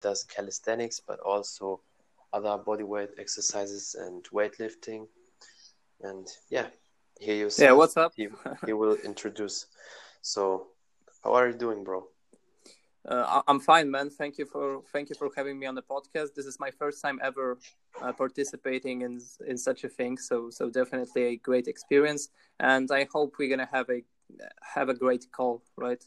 [0.00, 1.80] does calisthenics, but also
[2.32, 5.06] other bodyweight exercises and weightlifting.
[6.02, 6.66] And yeah,
[7.20, 8.12] here you Yeah, what's up?
[8.16, 8.28] he,
[8.66, 9.66] he will introduce.
[10.22, 10.68] So,
[11.24, 12.06] how are you doing, bro?
[13.08, 14.10] Uh, I'm fine, man.
[14.10, 16.34] Thank you for thank you for having me on the podcast.
[16.34, 17.58] This is my first time ever
[18.02, 22.28] uh, participating in in such a thing, so so definitely a great experience,
[22.60, 24.02] and I hope we're gonna have a
[24.74, 26.04] have a great call, right?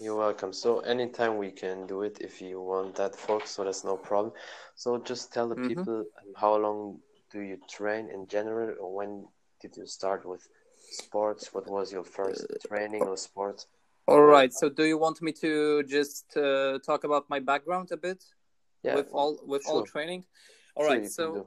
[0.00, 0.52] You're welcome.
[0.52, 3.50] So anytime we can do it if you want that, folks.
[3.50, 4.32] So that's no problem.
[4.76, 5.68] So just tell the Mhm.
[5.68, 7.00] people um, how long
[7.32, 9.26] do you train in general, or when
[9.60, 10.48] did you start with
[10.90, 11.52] sports?
[11.52, 13.66] What was your first training or sport?
[14.06, 14.52] All right.
[14.52, 18.24] So, do you want me to just uh, talk about my background a bit
[18.82, 20.24] Yeah, with all with all training?
[20.76, 21.06] All Sure, right.
[21.10, 21.46] so,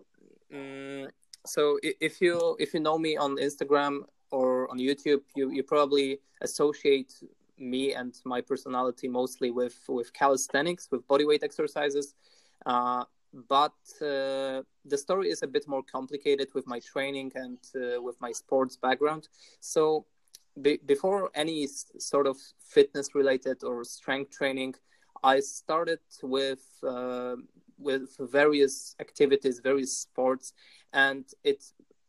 [0.53, 1.09] mm,
[1.45, 6.19] so if you if you know me on Instagram or on YouTube, you you probably
[6.41, 7.13] associate
[7.61, 12.15] me and my personality mostly with with calisthenics, with bodyweight exercises.
[12.65, 13.03] Uh,
[13.33, 18.19] but uh, the story is a bit more complicated with my training and uh, with
[18.19, 19.29] my sports background.
[19.61, 20.05] So
[20.61, 24.75] be- before any sort of fitness related or strength training,
[25.23, 27.35] I started with uh,
[27.77, 30.53] with various activities, various sports,
[30.93, 31.63] and it.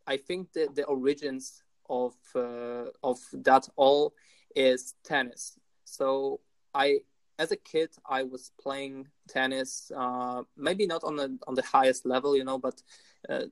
[0.04, 4.14] I think that the origins of uh, of that all
[4.54, 5.58] is tennis.
[5.84, 6.40] So
[6.74, 7.00] I,
[7.38, 9.90] as a kid, I was playing tennis.
[9.94, 12.82] Uh, maybe not on the on the highest level, you know, but
[13.28, 13.44] uh,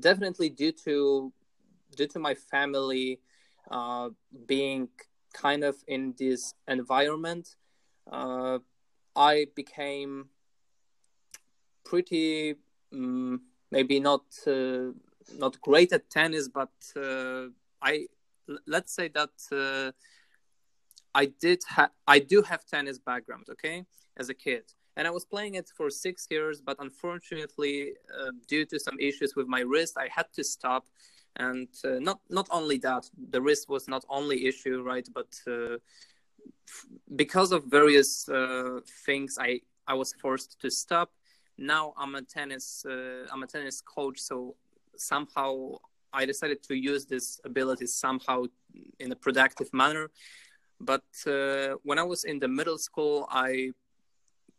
[0.00, 1.32] definitely due to
[1.96, 3.20] due to my family
[3.70, 4.10] uh,
[4.46, 4.88] being
[5.32, 7.56] kind of in this environment,
[8.10, 8.58] uh,
[9.16, 10.28] I became
[11.84, 12.56] pretty
[12.92, 14.92] um, maybe not uh,
[15.36, 17.48] not great at tennis, but uh,
[17.82, 18.06] I
[18.66, 19.92] let's say that uh,
[21.14, 23.84] I did ha- I do have tennis background, okay,
[24.16, 24.64] as a kid,
[24.96, 29.34] and I was playing it for six years, but unfortunately, uh, due to some issues
[29.36, 30.86] with my wrist, I had to stop.
[31.36, 35.08] And uh, not not only that, the wrist was not only issue, right?
[35.14, 35.76] But uh,
[36.68, 41.10] f- because of various uh, things, I I was forced to stop.
[41.56, 44.56] Now I'm a tennis uh, I'm a tennis coach, so
[44.96, 45.76] somehow
[46.12, 48.44] I decided to use this ability somehow
[48.98, 50.10] in a productive manner.
[50.80, 53.72] But uh, when I was in the middle school, I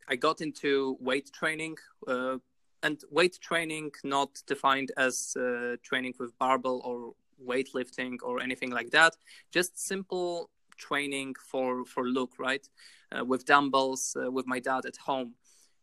[0.08, 2.38] I got into weight training, uh,
[2.82, 7.14] and weight training not defined as uh, training with barbell or
[7.46, 9.16] weightlifting or anything like that.
[9.52, 12.68] Just simple training for for look right,
[13.12, 15.36] uh, with dumbbells uh, with my dad at home.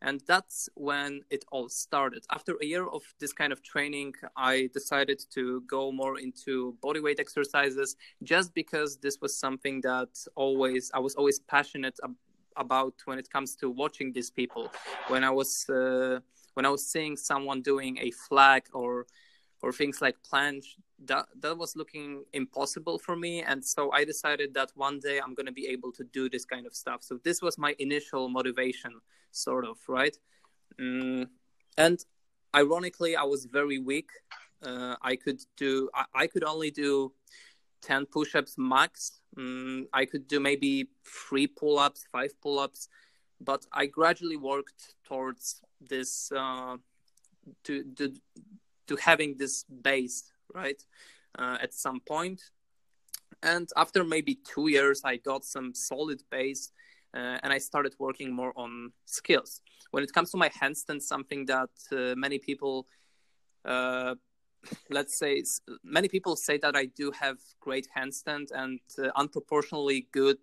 [0.06, 2.24] And that's when it all started.
[2.30, 7.18] After a year of this kind of training, I decided to go more into bodyweight
[7.18, 12.14] exercises just because this was something that always I was always passionate ab-
[12.56, 14.70] about when it comes to watching these people.
[15.08, 16.20] When I was uh,
[16.54, 19.06] when I was seeing someone doing a flag or
[19.62, 24.54] or things like planche, that that was looking impossible for me, and so I decided
[24.54, 27.02] that one day I'm going to be able to do this kind of stuff.
[27.02, 28.92] So this was my initial motivation,
[29.30, 30.16] sort of, right?
[30.80, 31.28] Mm,
[31.76, 31.98] and
[32.54, 34.10] ironically, I was very weak.
[34.64, 37.12] Uh, I could do I, I could only do
[37.82, 42.88] 10 push-ups max mm, i could do maybe three pull-ups five pull-ups
[43.40, 46.76] but i gradually worked towards this uh,
[47.64, 48.12] to, to
[48.86, 50.82] to having this base right
[51.38, 52.40] uh, at some point.
[53.42, 56.72] And after maybe two years i got some solid base
[57.14, 59.60] uh, and i started working more on skills.
[59.90, 62.86] When it comes to my handstand something that uh, many people
[63.64, 64.14] uh,
[64.90, 65.42] let's say
[65.84, 70.38] many people say that I do have great handstand and uh, unproportionally good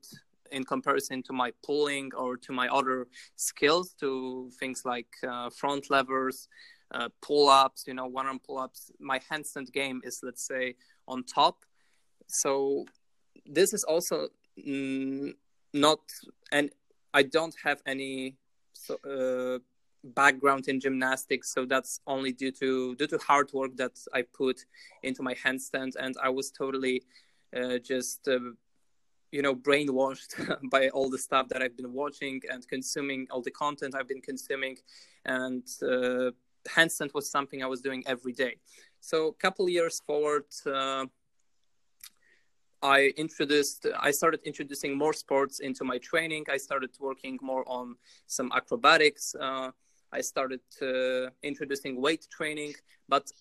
[0.52, 5.90] in comparison to my pulling or to my other skills to things like uh, front
[5.90, 6.48] levers
[6.94, 8.92] uh, pull-ups you know one arm pull-ups.
[9.00, 10.76] My handstand game is let's say
[11.08, 11.66] on top.
[12.28, 12.86] So
[13.46, 15.34] this is also mm,
[15.74, 16.00] not
[16.52, 16.70] and
[17.14, 18.36] i don't have any
[18.74, 19.60] so, uh,
[20.04, 24.66] background in gymnastics so that's only due to due to hard work that i put
[25.04, 25.96] into my handstand.
[26.00, 27.04] And i was totally
[27.56, 28.40] uh, just uh,
[29.32, 30.34] you know brainwashed
[30.70, 34.22] by all the stuff that i've been watching and consuming all the content i've been
[34.22, 34.78] consuming.
[35.26, 36.32] And uh,
[36.70, 38.56] handstand was something i was doing every day
[39.00, 41.06] so a couple years forward uh,
[42.84, 46.44] I introduced, I started introducing more sports into my training.
[46.52, 47.96] I started working more on
[48.28, 49.34] some acrobatics.
[49.40, 49.72] Uh,
[50.12, 52.74] I started uh, introducing weight training,
[53.08, 53.32] but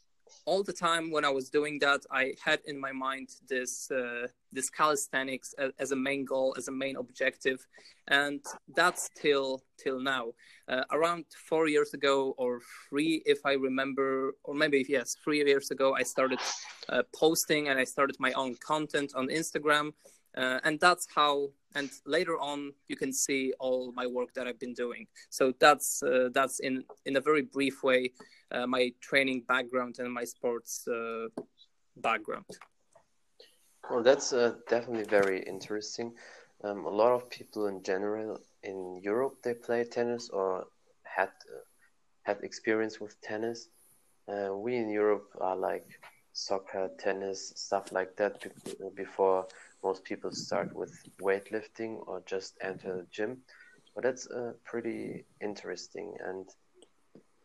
[0.45, 4.27] all the time when I was doing that, I had in my mind this uh,
[4.53, 7.67] this calisthenics as, as, a main goal, as a main objective,
[8.09, 8.41] and
[8.75, 10.33] that's till till now.
[10.69, 15.71] Uh, around four years ago, or three, if I remember, or maybe yes, three years
[15.71, 16.41] ago, I started
[16.89, 19.93] uh, posting and I started my own content on Instagram,
[20.37, 21.51] uh, and that's how.
[21.75, 25.07] And later on, you can see all my work that I've been doing.
[25.31, 28.13] So that's uh, that's in in a very brief way
[28.51, 31.29] uh, my training background and my sports uh,
[31.97, 32.45] background.
[33.91, 36.13] Well, that's uh, definitely very interesting.
[36.63, 40.67] Um, a lot of people in general in Europe they play tennis or
[41.03, 41.65] had uh,
[42.23, 43.69] had experience with tennis.
[44.29, 45.87] We in Europe are like
[46.33, 48.47] soccer, tennis, stuff like that
[48.95, 49.47] before
[49.83, 53.39] most people start with weightlifting or just enter the gym.
[53.95, 56.49] But that's uh, pretty interesting and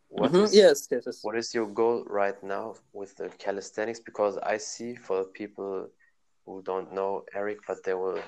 [0.10, 0.45] what mm-hmm.
[0.45, 1.19] is, yes, yes, yes.
[1.22, 4.00] What is your goal right now with the calisthenics?
[4.00, 5.89] Because I see for people
[6.45, 8.22] who don't know Eric, but they will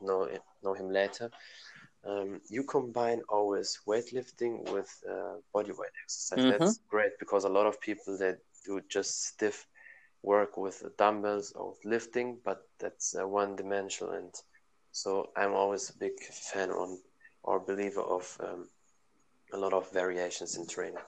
[0.00, 0.28] know
[0.62, 1.30] know him later.
[2.06, 6.38] Um, you combine always weightlifting with uh, body weight exercise.
[6.38, 6.64] Mm-hmm.
[6.64, 9.66] That's great because a lot of people that do just stiff
[10.22, 14.14] work with dumbbells or with lifting, but that's uh, one dimensional.
[14.14, 14.34] And
[14.92, 16.98] so I'm always a big fan on
[17.42, 18.68] or believer of um,
[19.52, 20.98] a lot of variations in training.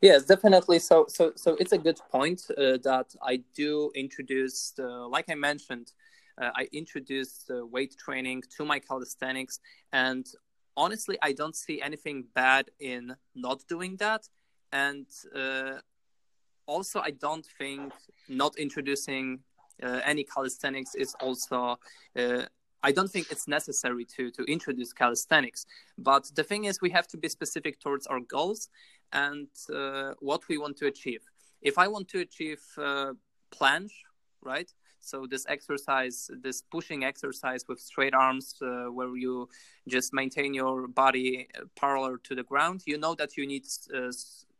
[0.00, 0.78] Yes, definitely.
[0.78, 4.72] So, so, so it's a good point uh, that I do introduce.
[4.78, 5.92] Uh, like I mentioned,
[6.40, 9.60] uh, I introduced weight training to my calisthenics,
[9.92, 10.26] and
[10.76, 14.28] honestly, I don't see anything bad in not doing that.
[14.72, 15.78] And uh,
[16.66, 17.92] also, I don't think
[18.28, 19.40] not introducing
[19.82, 21.78] uh, any calisthenics is also
[22.16, 22.42] uh,
[22.82, 25.66] I don't think it's necessary to to introduce calisthenics.
[25.98, 28.68] But the thing is, we have to be specific towards our goals
[29.12, 31.20] and uh, what we want to achieve.
[31.60, 33.12] If I want to achieve uh,
[33.52, 33.92] planche,
[34.40, 34.72] right?
[35.00, 39.48] So this exercise, this pushing exercise with straight arms, uh, where you
[39.88, 44.12] just maintain your body parallel to the ground, you know that you need uh,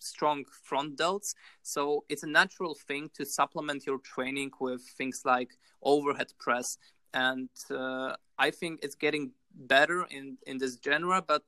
[0.03, 1.35] strong front delts.
[1.63, 5.51] So it's a natural thing to supplement your training with things like
[5.83, 6.79] overhead press
[7.15, 11.23] and uh, I think it's getting better in in this genre.
[11.23, 11.43] But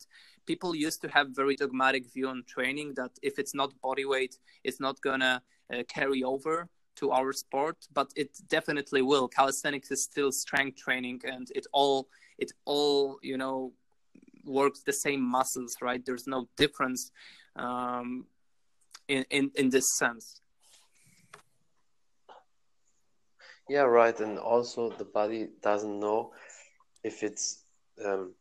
[0.47, 4.39] people used to have very dogmatic view on training that if it's not body weight,
[4.62, 5.43] it's not gonna
[5.73, 7.77] uh, carry over to our sport.
[7.93, 9.29] But it definitely will.
[9.29, 12.09] Calisthenics is still strength training, and it all
[12.39, 13.73] it all you know
[14.45, 16.05] works the same muscles, right?
[16.05, 17.11] There's no difference
[17.57, 18.27] um,
[19.09, 20.41] in in in this sense.
[23.69, 24.19] Yeah, right.
[24.21, 26.33] And also, the body doesn't know
[27.03, 27.65] if it's
[28.05, 28.35] um,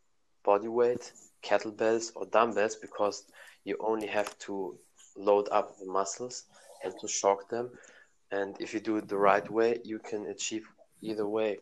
[0.44, 1.12] body weight,
[1.42, 3.24] kettlebells, or dumbbells because
[3.64, 4.78] you only have to
[5.16, 6.44] load up the muscles
[6.84, 7.70] and to shock them.
[8.30, 10.66] And if you do it the right way, you can achieve
[11.00, 11.58] either way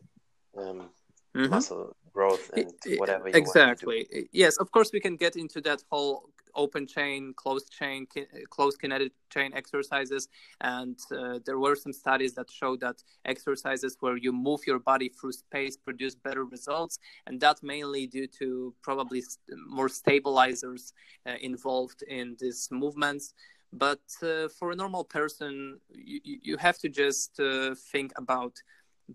[0.57, 0.91] um,
[1.37, 1.51] mm-hmm.
[1.51, 6.87] muscle growth and whatever exactly yes of course we can get into that whole open
[6.87, 8.07] chain, closed chain,
[8.51, 10.29] closed kinetic chain exercises.
[10.61, 15.09] And uh, there were some studies that show that exercises where you move your body
[15.09, 16.99] through space produce better results.
[17.27, 19.23] And that mainly due to probably
[19.69, 20.93] more stabilizers
[21.27, 23.35] uh, involved in these movements.
[23.73, 28.55] But uh, for a normal person, you, you have to just uh, think about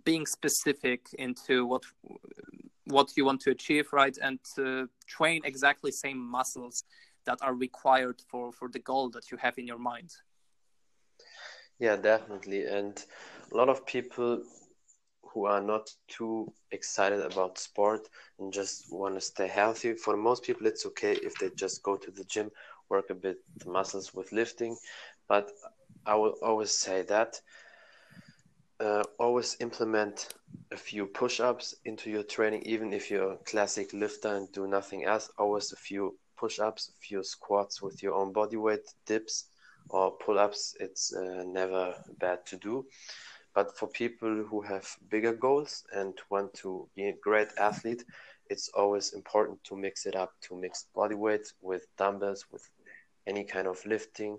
[0.03, 1.83] being specific into what
[2.85, 6.83] what you want to achieve right and uh, train exactly same muscles
[7.27, 10.11] that are required for for the goal that you have in your mind?
[11.79, 12.65] Yeah definitely.
[12.65, 13.03] And
[13.51, 14.43] a lot of people
[15.33, 18.07] who are not too excited about sport
[18.39, 21.97] and just want to stay healthy for most people it's okay if they just go
[21.97, 22.51] to the gym
[22.89, 24.77] work a bit the muscles with lifting.
[25.27, 25.51] But
[26.05, 27.41] i will always say that
[28.79, 30.29] uh, always implement
[30.71, 35.05] a few push-ups into your training even if you're a classic lifter and do nothing
[35.05, 39.45] else always a few push-ups, a few squats with your own body weight, dips
[39.89, 40.75] or pull-ups.
[40.79, 42.85] It's uh, never bad to do.
[43.53, 48.03] But for people who have bigger goals and want to be a great athlete,
[48.49, 52.69] it's always important to mix it up, to mix body weight with dumbbells, with
[53.25, 54.37] any kind of lifting,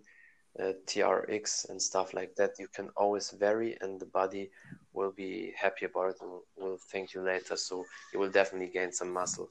[0.58, 2.52] uh, TRX and stuff like that.
[2.58, 4.50] You can always vary, and the body
[4.92, 7.56] will be happy about it and will thank you later.
[7.56, 9.50] So you will definitely gain some muscle.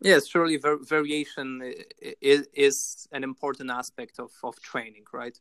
[0.00, 1.72] Yes, surely var- variation
[2.20, 5.38] is, is an important aspect of, of training, right?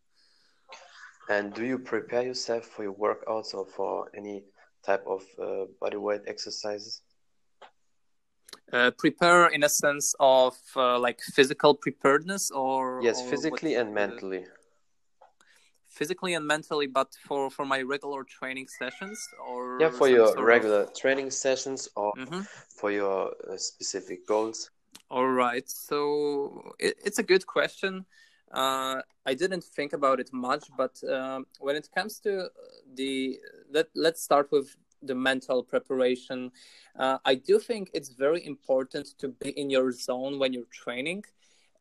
[1.30, 4.44] And do you prepare yourself for your workouts or for any
[4.86, 7.02] type of uh, body weight exercises?
[8.72, 13.94] Uh, prepare in a sense of uh, like physical preparedness or yes or physically and
[13.94, 14.46] mentally
[15.96, 19.18] physically and mentally, but for for my regular training sessions
[19.50, 20.94] or yeah, for your regular of...
[20.94, 22.42] training sessions or mm-hmm.
[22.80, 24.70] for your uh, specific goals.
[25.10, 28.06] All right, so it, it's a good question.
[28.52, 32.50] Uh, I didn't think about it much, but um, when it comes to
[32.94, 33.40] the
[33.72, 36.52] let let's start with the mental preparation.
[36.98, 41.24] Uh, I do think it's very important to be in your zone when you're training,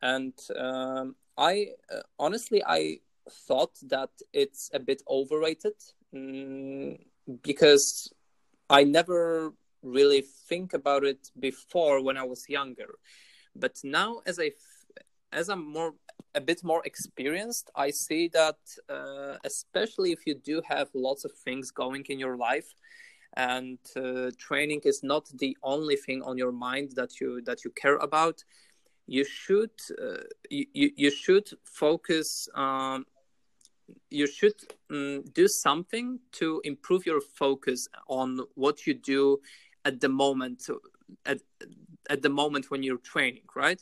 [0.01, 5.73] and um, I uh, honestly I thought that it's a bit overrated
[6.13, 6.97] mm,
[7.41, 8.11] because
[8.69, 12.95] I never really think about it before when I was younger,
[13.55, 14.51] but now as I
[15.31, 15.93] as I'm more
[16.33, 18.57] a bit more experienced, I see that
[18.89, 22.73] uh, especially if you do have lots of things going in your life,
[23.35, 27.71] and uh, training is not the only thing on your mind that you that you
[27.71, 28.43] care about,
[29.07, 33.05] you should uh, you, you should focus um,
[34.09, 34.55] you should
[34.89, 39.39] um, do something to improve your focus on what you do
[39.83, 40.67] at the moment
[41.25, 41.39] at,
[42.09, 43.81] at the moment when you're training right?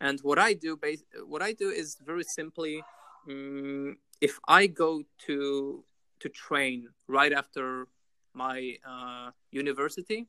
[0.00, 0.78] And what i do
[1.26, 2.82] what i do is very simply
[3.28, 5.84] um, if i go to
[6.20, 7.88] to train right after
[8.34, 10.26] my uh, university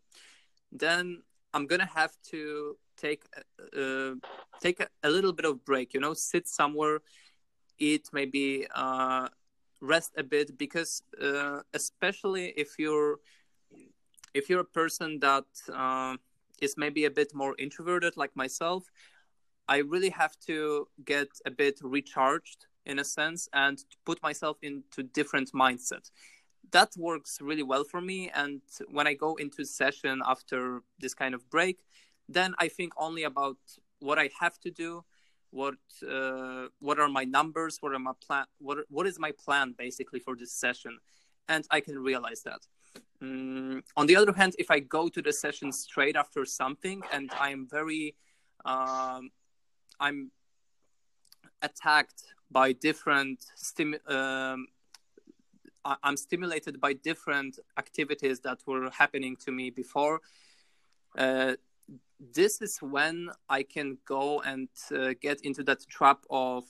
[0.71, 1.21] then
[1.53, 3.23] i'm gonna have to take
[3.77, 4.11] uh,
[4.61, 6.99] take a, a, little bit of break you know sit somewhere
[7.79, 9.27] eat maybe uh,
[9.81, 13.19] rest a bit because uh, especially if you're
[14.33, 16.15] if you're a person that uh,
[16.61, 18.83] is maybe a bit more introverted like myself
[19.67, 25.03] i really have to get a bit recharged in a sense and put myself into
[25.03, 26.09] different mindset.
[26.71, 31.33] That works really well for me and when i go into session after this kind
[31.35, 31.79] of break
[32.29, 33.57] then I think only about
[33.99, 35.03] what I have to do,
[35.51, 35.75] what
[36.07, 40.19] uh, what are my numbers, what are my plan, what what is my plan basically
[40.19, 40.97] for this session,
[41.47, 42.61] and I can realize that.
[43.21, 47.29] Mm, on the other hand, if I go to the session straight after something and
[47.37, 48.15] I'm very,
[48.65, 49.29] um,
[49.99, 50.31] I'm
[51.61, 54.67] attacked by different stim- um,
[56.03, 60.21] I'm stimulated by different activities that were happening to me before.
[61.17, 61.55] Uh,
[62.19, 66.65] this is when I can go and uh, get into that trap of,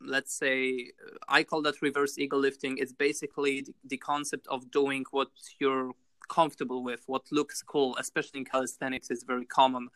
[0.00, 0.90] let's say,
[1.28, 2.78] I call that reverse ego lifting.
[2.78, 5.92] It's basically the concept of doing what you're
[6.28, 9.88] comfortable with, what looks cool, especially in calisthenics, is very common.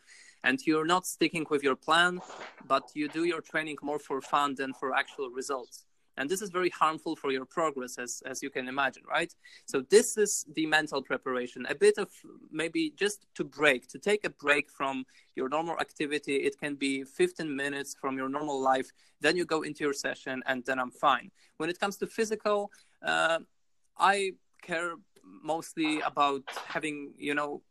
[0.43, 2.19] And you're not sticking with your plan,
[2.67, 5.85] but you do your training more for fun than for actual results
[6.17, 9.33] and this is very harmful for your progress as as you can imagine right?
[9.65, 12.09] So this is the mental preparation a bit of
[12.51, 16.35] maybe just to break to take a break from your normal activity.
[16.37, 18.91] It can be 15 minutes from your normal life.
[19.21, 21.31] Then you go into your session and then i'm fine.
[21.57, 22.71] When it comes to physical
[23.05, 23.39] uh,
[23.97, 27.61] i care mostly about having you know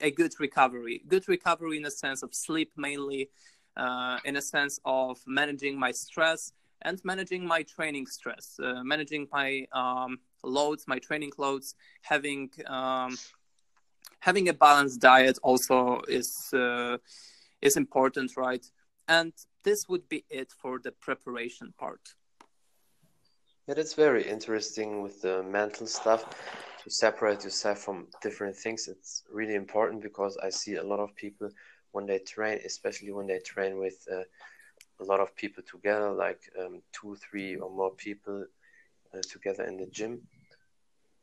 [0.00, 1.02] a good recovery.
[1.08, 3.30] Good recovery in the sense of sleep mainly
[3.76, 9.26] uh, in a sense of managing my stress and managing my training stress, uh, managing
[9.32, 13.16] my um, loads, my training loads, having um,
[14.20, 16.96] having a balanced diet also is uh,
[17.60, 18.64] is important, right?
[19.08, 19.32] And
[19.64, 22.00] this would be it for the preparation part.
[23.66, 26.22] Yeah, that's very interesting with the mental stuff
[26.82, 28.88] to separate yourself from different things.
[28.88, 31.48] It's really important because I see a lot of people
[31.92, 34.24] when they train, especially when they train with uh,
[35.00, 38.44] a lot of people together, like um, two, three, or more people
[39.14, 40.20] uh, together in the gym,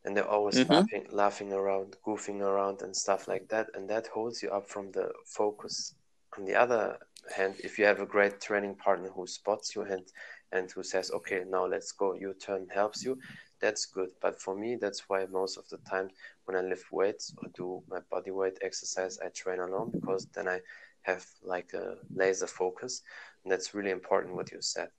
[0.05, 0.73] and they're always mm-hmm.
[0.73, 4.91] laughing, laughing around, goofing around, and stuff like that, and that holds you up from
[4.91, 5.95] the focus.
[6.37, 6.97] On the other
[7.35, 10.03] hand, if you have a great training partner who spots you and
[10.51, 13.17] and who says, "Okay, now let's go," your turn helps you.
[13.61, 14.09] That's good.
[14.21, 16.09] But for me, that's why most of the time
[16.45, 20.47] when I lift weights or do my body weight exercise, I train alone because then
[20.47, 20.61] I
[21.03, 23.01] have like a laser focus
[23.43, 24.89] And that's really important what you said.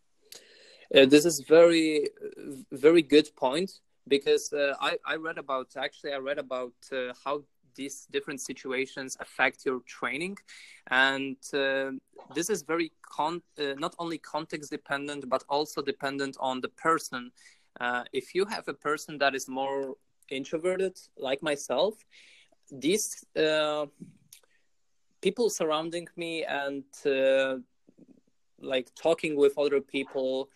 [0.94, 2.08] Uh, this is very
[2.70, 7.44] very good point because uh, I, I read about actually i read about uh, how
[7.74, 10.36] these different situations affect your training.
[10.90, 11.92] And uh,
[12.34, 17.30] this is very con- uh, not only context dependent but also dependent on the person.
[17.80, 19.94] Uh, if you have a person that is more
[20.28, 21.94] introverted like myself
[22.70, 23.24] these
[25.22, 26.84] people surrounding me and
[28.60, 30.48] like talking with other people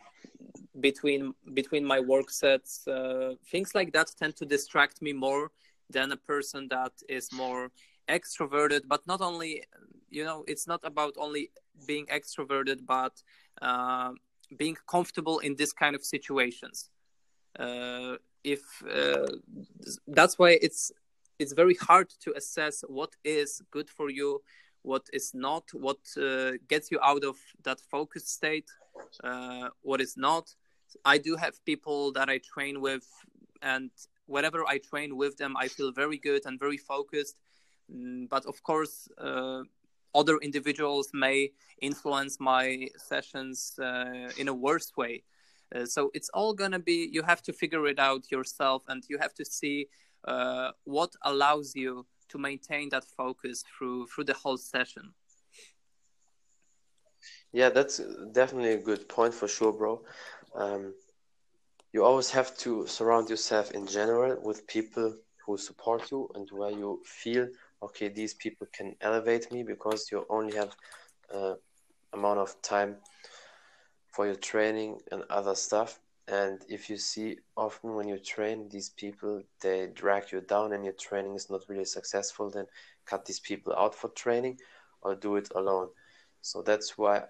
[0.81, 5.51] between between my work sets uh, things like that tend to distract me more
[5.91, 7.71] than a person that is more
[8.09, 8.83] extroverted.
[8.87, 9.65] But not only
[10.11, 11.51] you know it's not about only
[11.87, 13.15] being extroverted but
[13.63, 14.13] uh,
[14.57, 16.91] being comfortable in this kind of situations.
[17.59, 19.27] Uh, if uh,
[20.07, 20.93] that's why it's
[21.39, 24.43] it's very hard to assess what is good for you
[24.83, 28.71] what is not what uh, gets you out of that focused state
[29.25, 30.55] uh, what is not.
[31.05, 33.07] I do have people that i train with
[33.63, 33.91] and
[34.27, 37.37] whenever i train with them i feel very good and very focused.
[37.93, 39.63] Mm, but of course uh,
[40.15, 41.51] other individuals may
[41.83, 45.23] influence my sessions uh, in a worse way.
[45.75, 49.19] Uh, so it's all gonna be you have to figure it out yourself and you
[49.19, 49.89] have to see
[50.27, 55.15] uh, what allows you to maintain that focus through through the whole session?
[57.53, 58.01] Yeah that's
[58.33, 60.03] definitely a good point for sure bro.
[60.55, 60.95] Um,
[61.93, 65.15] you always have to surround yourself in general with people
[65.47, 67.49] who support you and where you feel
[67.83, 70.77] okay these people can elevate me because you only have
[71.35, 71.55] uh,
[72.13, 72.97] amount of time
[74.13, 78.91] for your training and other stuff and if you see often when you train these
[78.91, 82.67] people they drag you down and your training is not really successful then
[83.05, 84.59] cut these people out for training
[85.03, 85.89] or do it alone.
[86.41, 87.25] So that's why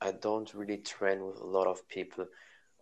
[0.00, 2.26] i don't really train with a lot of people.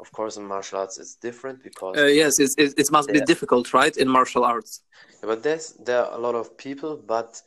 [0.01, 3.21] Of course in martial arts it's different because uh, yes it's, it, it must be
[3.21, 4.83] difficult right in martial arts?
[5.23, 7.41] But there's there are a lot of people but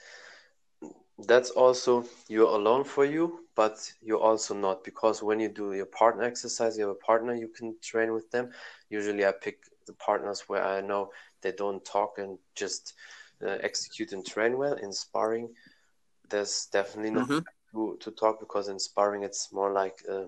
[1.27, 5.86] that's also you're alone for you but you're also not because when you do your
[5.86, 8.50] partner exercise you have a partner you can train with them.
[8.89, 11.10] Usually i pick the partners where i know
[11.41, 12.93] they don't talk and just
[13.45, 14.74] uh, execute and train well.
[14.74, 15.50] In sparring
[16.29, 17.39] there's definitely no mm-hmm.
[17.74, 20.25] to, to talk because in sparring it's more like uh,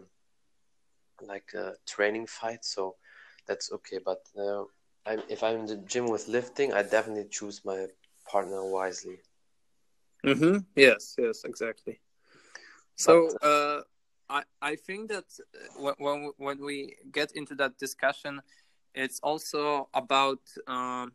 [1.22, 2.96] like a training fight so
[3.48, 4.00] that's okay.
[4.04, 4.64] But uh,
[5.06, 7.88] I'm, if i'm in the gym with lifting i definitely choose my
[8.30, 9.20] partner wisely.
[10.26, 10.58] Mm-hmm.
[10.76, 12.00] yes yes exactly
[12.96, 13.82] so uh,
[14.30, 15.26] I I think that
[15.80, 18.42] uh, when when we get into that discussion,
[18.94, 21.14] it's also about um,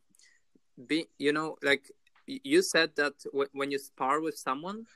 [0.86, 1.90] be you know like
[2.26, 3.14] you said that
[3.52, 4.86] when you spar with someone,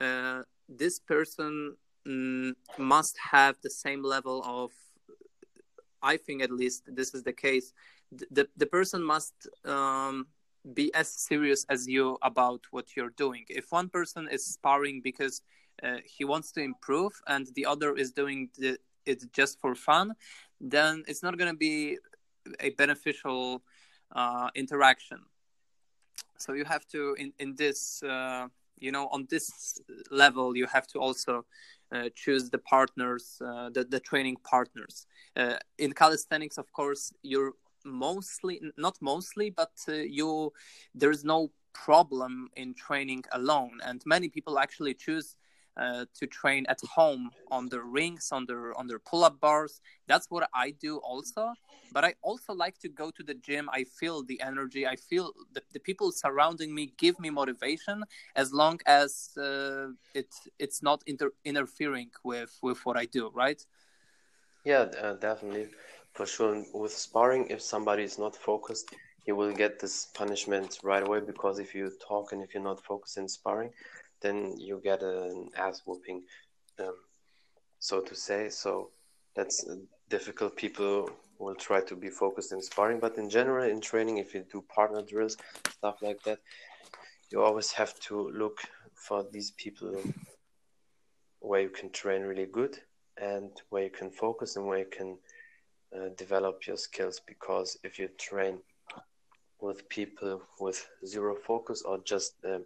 [0.00, 4.70] uh, this person mm, must have the same level of.
[6.02, 7.72] I think at least this is the case.
[8.12, 10.26] The the person must um,
[10.74, 13.44] be as serious as you about what you're doing.
[13.48, 15.40] If one person is sparring because
[15.82, 20.14] uh, he wants to improve and the other is doing the, it just for fun,
[20.60, 21.98] then it's not going to be
[22.60, 23.62] a beneficial
[24.14, 25.18] uh, interaction.
[26.38, 30.86] So you have to in in this uh, you know on this level you have
[30.88, 31.44] to also
[31.92, 35.06] uh, choose the partners uh, the the training partners.
[35.36, 37.52] Uh, in calisthenics, of course, you're
[37.84, 40.52] mostly not mostly, but you
[40.94, 45.36] there's no problem in training alone, and many people actually choose
[45.76, 49.80] uh, to train at home on the rings, on the on the pull-up bars.
[50.06, 51.54] That's what I do also.
[51.92, 53.68] But I also like to go to the gym.
[53.72, 54.86] I feel the energy.
[54.86, 60.28] I feel the, the people surrounding me give me motivation as long as uh, it
[60.58, 63.30] it's not inter- interfering with with what I do.
[63.34, 63.64] Right?
[64.64, 65.68] Yeah, uh, definitely,
[66.14, 66.64] for sure.
[66.72, 68.94] With sparring, if somebody is not focused,
[69.26, 72.82] you will get this punishment right away because if you talk and if you're not
[72.82, 73.70] focused in sparring,
[74.24, 76.22] then you get an ass whooping,
[76.80, 76.96] um,
[77.78, 78.48] so to say.
[78.48, 78.90] So
[79.36, 79.66] that's
[80.08, 80.56] difficult.
[80.56, 84.44] People will try to be focused in sparring, but in general, in training, if you
[84.50, 85.36] do partner drills,
[85.70, 86.38] stuff like that,
[87.30, 88.62] you always have to look
[88.94, 89.94] for these people
[91.40, 92.78] where you can train really good
[93.20, 95.18] and where you can focus and where you can
[95.94, 97.20] uh, develop your skills.
[97.26, 98.58] Because if you train
[99.60, 102.64] with people with zero focus or just um,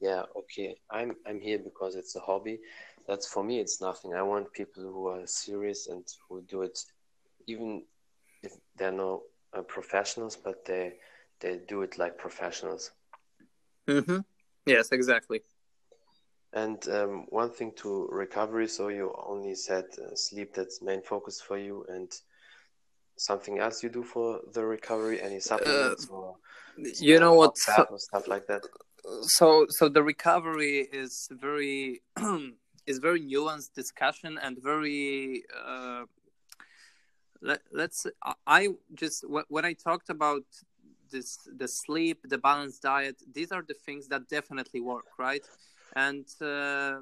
[0.00, 0.76] yeah okay.
[0.90, 2.58] I'm i'm here because it's a hobby.
[3.06, 4.14] That's for me it's nothing.
[4.14, 6.78] I want people who are serious and who do it
[7.46, 7.84] even
[8.42, 10.94] if they're no uh, professionals but they
[11.40, 12.92] they do it like professionals.
[13.88, 14.18] Mm-hmm.
[14.66, 15.40] yes exactly.
[16.52, 21.40] And um, one thing to recovery so you only said uh, sleep that's main focus
[21.40, 22.10] for you and
[23.16, 25.20] something else you do for the recovery?
[25.20, 26.36] Any supplements uh, or
[27.00, 27.56] you know what?
[27.56, 28.62] stuff like that
[29.22, 32.02] so so the recovery is very
[32.86, 36.04] is very nuanced discussion and very uh,
[37.42, 38.06] let, let's
[38.46, 40.44] i just when i talked about
[41.10, 45.44] this the sleep the balanced diet these are the things that definitely work right?
[45.96, 47.00] And uh,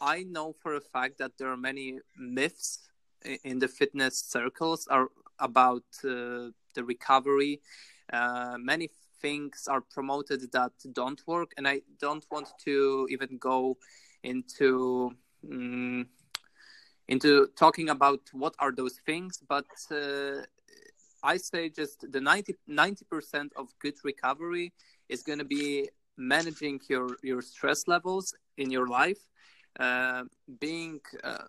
[0.00, 2.88] i know for a fact that there are many myths
[3.44, 5.08] in the fitness circles are
[5.38, 7.60] about uh, the recovery.
[8.12, 8.88] Uh, many
[9.20, 13.76] things are promoted that don't work and i don't want to even go
[14.22, 15.14] into
[15.50, 16.06] um,
[17.08, 20.42] into talking about what are those things but uh,
[21.22, 24.72] I say just the 90 percent of good recovery
[25.08, 29.18] is going to be managing your your stress levels in your life,
[29.78, 30.24] uh,
[30.60, 31.48] being uh,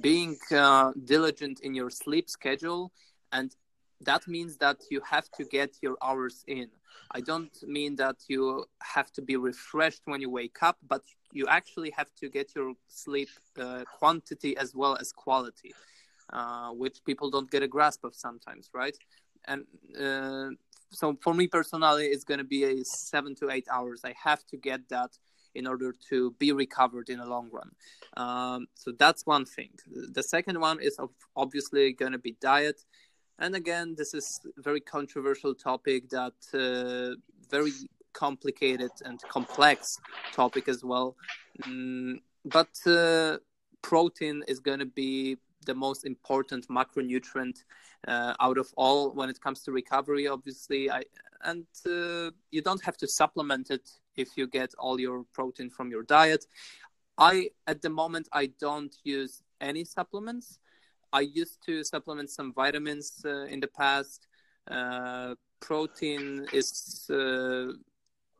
[0.00, 2.92] being uh, diligent in your sleep schedule,
[3.32, 3.54] and
[4.02, 6.68] that means that you have to get your hours in.
[7.10, 11.46] I don't mean that you have to be refreshed when you wake up, but you
[11.48, 13.28] actually have to get your sleep
[13.60, 15.74] uh, quantity as well as quality,
[16.32, 18.96] uh, which people don't get a grasp of sometimes, right?
[19.46, 19.64] And
[19.98, 20.50] uh,
[20.90, 24.02] so for me personally, it's going to be a seven to eight hours.
[24.04, 25.10] I have to get that
[25.54, 27.70] in order to be recovered in the long run.
[28.16, 29.70] Um, so that's one thing.
[29.86, 30.98] The second one is
[31.34, 32.80] obviously going to be diet.
[33.38, 37.16] And again, this is a very controversial topic that uh,
[37.50, 37.72] very
[38.12, 39.86] complicated and complex
[40.32, 41.16] topic as well.
[41.62, 43.38] Mm, but uh,
[43.82, 47.58] protein is going to be the most important macronutrient
[48.08, 50.26] uh, out of all when it comes to recovery.
[50.26, 51.02] Obviously, I
[51.44, 55.90] and uh, you don't have to supplement it if you get all your protein from
[55.90, 56.44] your diet.
[57.16, 60.58] I at the moment I don't use any supplements.
[61.12, 64.26] I used to supplement some vitamins uh, in the past.
[64.70, 67.72] Uh, protein is uh,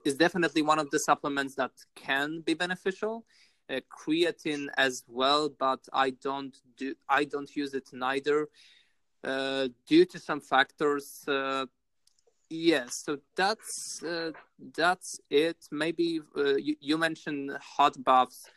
[0.05, 3.25] is definitely one of the supplements that can be beneficial.
[3.71, 8.49] Uh, creatine as well, but I don't do I don't use it neither
[9.25, 11.23] uh, due to some factors.
[11.29, 11.67] Uh,
[12.49, 14.03] yes, so that's
[14.77, 15.57] that's it.
[15.71, 18.49] Maybe you, you mentioned hot baths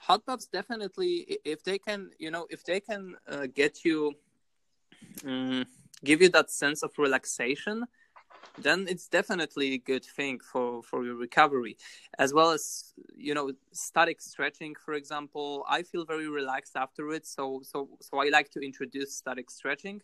[0.00, 4.14] hot baths definitely if they can you know if they can uh, get you
[5.26, 5.64] um,
[6.04, 7.84] give you that sense of relaxation
[8.58, 11.76] then it's definitely a good thing for for your recovery.
[12.18, 17.26] As well as you know static stretching for example i feel very relaxed after it
[17.26, 20.00] so so so i like to introduce static stretching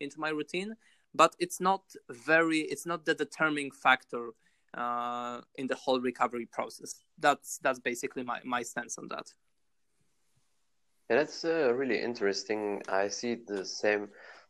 [0.00, 0.76] into my routine.
[1.14, 4.30] But it's not very it's not the determining factor
[4.74, 6.94] uh, in the whole recovery process.
[7.18, 9.32] That's that's basically my, my stance on that.
[11.08, 12.82] Yeah, that's uh, really interesting.
[12.88, 14.08] I see the same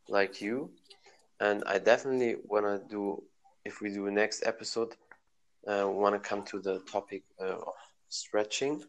[0.09, 0.71] like you,
[1.41, 3.23] and I definitely want to do.
[3.65, 4.97] If we do next episode,
[5.67, 7.75] uh, want to come to the topic uh, of
[8.09, 8.83] stretching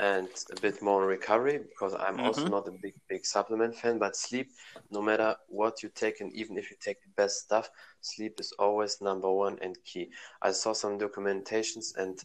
[0.00, 2.26] and a bit more recovery because I'm mm-hmm.
[2.26, 3.98] also not a big big supplement fan.
[3.98, 4.50] But sleep,
[4.90, 8.52] no matter what you take, and even if you take the best stuff, sleep is
[8.58, 10.10] always number one and key.
[10.40, 12.22] I saw some documentations and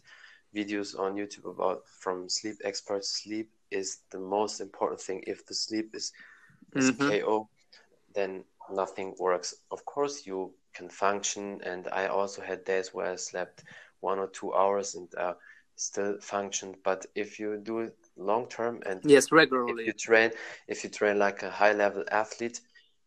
[0.54, 3.22] videos on YouTube about from sleep experts.
[3.22, 5.24] Sleep is the most important thing.
[5.26, 6.12] If the sleep is
[6.76, 7.08] is mm-hmm.
[7.24, 7.48] KO,
[8.14, 9.54] then nothing works.
[9.72, 13.64] Of course, you can function, and I also had days where I slept
[13.98, 15.12] one or two hours and.
[15.16, 15.34] Uh,
[15.76, 16.76] still functioned.
[16.84, 20.30] But if you do it long term and yes, regularly, if you train,
[20.68, 22.60] if you train like a high level athlete,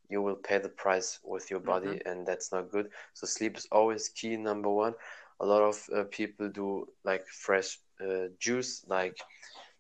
[0.10, 2.10] you will pay the price with your body, mm-hmm.
[2.10, 2.90] and that's not good.
[3.14, 4.94] So sleep is always key, number one.
[5.40, 9.18] A lot of uh, people do like fresh uh, juice, like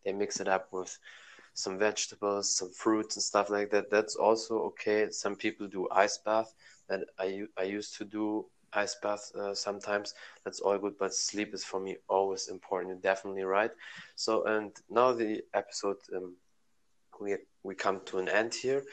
[0.05, 0.97] they mix it up with
[1.53, 3.89] some vegetables, some fruits, and stuff like that.
[3.89, 5.09] That's also okay.
[5.09, 6.53] Some people do ice bath.
[6.89, 10.13] That I I used to do ice bath uh, sometimes.
[10.43, 12.89] That's all good, but sleep is for me always important.
[12.89, 13.71] You're definitely right.
[14.15, 16.35] So, and now the episode, um,
[17.19, 18.83] we we come to an end here.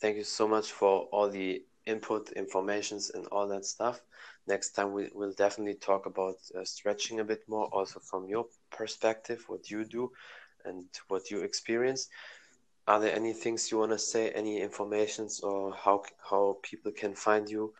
[0.00, 4.00] Thank you so much for all the input, informations, and all that stuff.
[4.46, 8.46] Next time we will definitely talk about uh, stretching a bit more, also from your
[8.70, 10.10] perspective, what you do,
[10.64, 12.08] and what you experience.
[12.86, 14.30] Are there any things you want to say?
[14.30, 17.74] Any informations or how how people can find you?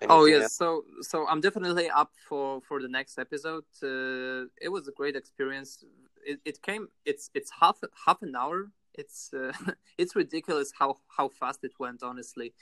[0.00, 0.52] Anything oh yes, else?
[0.52, 3.64] so so I'm definitely up for for the next episode.
[3.82, 5.84] Uh, it was a great experience.
[6.24, 6.88] It, it came.
[7.04, 8.70] It's it's half half an hour.
[8.94, 9.52] It's uh,
[9.98, 12.02] it's ridiculous how how fast it went.
[12.02, 12.54] Honestly,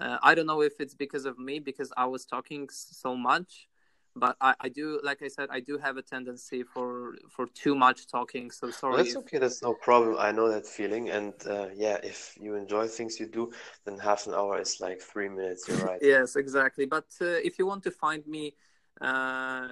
[0.00, 3.68] uh, I don't know if it's because of me because I was talking so much,
[4.16, 7.74] but I, I do like i said i do have a tendency for for too
[7.74, 9.18] much talking so sorry that's if...
[9.18, 13.20] okay that's no problem i know that feeling and uh, yeah if you enjoy things
[13.20, 13.52] you do
[13.84, 17.58] then half an hour is like three minutes you're right yes exactly but uh, if
[17.58, 18.54] you want to find me
[19.00, 19.68] uh,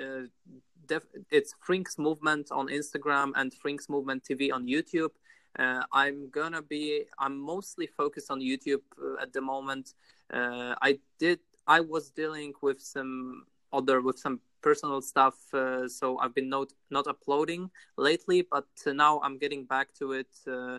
[0.00, 0.22] uh
[0.90, 5.14] def- it's Frinks Movement on Instagram and Frinks Movement TV on YouTube.
[5.58, 7.04] Uh, I'm gonna be.
[7.18, 9.94] I'm mostly focused on YouTube uh, at the moment.
[10.32, 11.40] Uh, I did.
[11.66, 16.72] I was dealing with some other with some personal stuff uh, so i've been not
[16.90, 20.78] not uploading lately but uh, now i'm getting back to it uh,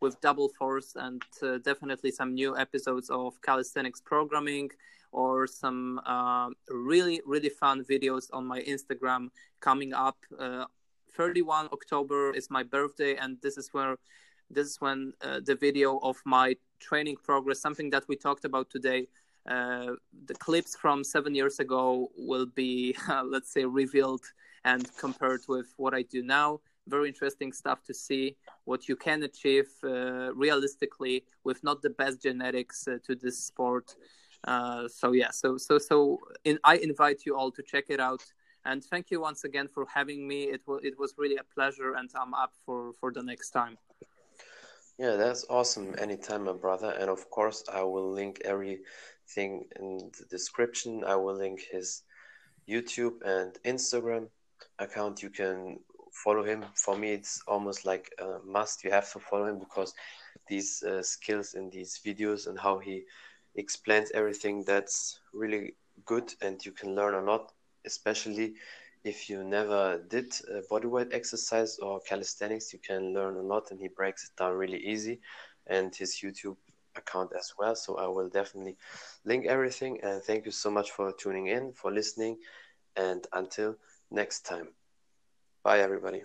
[0.00, 4.68] with double force and uh, definitely some new episodes of calisthenics programming
[5.12, 9.28] or some uh, really really fun videos on my instagram
[9.60, 10.16] coming up.
[10.38, 10.64] Uh,
[11.16, 13.96] 31 october is my birthday and this is where
[14.50, 19.06] this is when the video of my training progress, something that we talked about today,
[19.46, 19.92] uh,
[20.26, 24.24] the clips from seven years ago will be, let's say, revealed
[24.64, 26.60] and compared with what I do now.
[26.88, 32.22] Very interesting stuff to see what you can achieve uh, realistically with not the best
[32.22, 33.94] genetics uh, to this sport.
[34.44, 38.22] Uh, so yeah, so so so in, I invite you all to check it out.
[38.64, 40.44] And thank you once again for having me.
[40.44, 43.78] It was it was really a pleasure, and I'm up for for the next time.
[44.98, 45.94] Yeah, that's awesome.
[45.98, 46.94] Anytime, my brother.
[46.98, 48.42] And of course, I will link
[49.22, 51.04] everything in the description.
[51.04, 52.02] I will link his
[52.68, 54.28] YouTube and Instagram
[54.78, 55.22] account.
[55.22, 55.78] You can
[56.12, 56.64] follow him.
[56.74, 58.84] For me, it's almost like a must.
[58.84, 59.94] You have to follow him because
[60.48, 63.04] these uh, skills in these videos and how he
[63.54, 67.52] explains everything that's really good and you can learn a lot,
[67.84, 68.54] especially
[69.04, 70.32] if you never did
[70.70, 74.78] bodyweight exercise or calisthenics, you can learn a lot and he breaks it down really
[74.78, 75.20] easy
[75.66, 76.56] and his YouTube
[76.96, 77.74] account as well.
[77.74, 78.76] So I will definitely
[79.24, 82.38] link everything and thank you so much for tuning in, for listening,
[82.96, 83.76] and until
[84.10, 84.68] next time.
[85.62, 86.22] Bye, everybody.